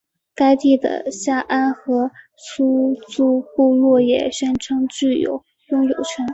[0.33, 6.25] 该地的夏安河苏族部落也宣称具有拥有权。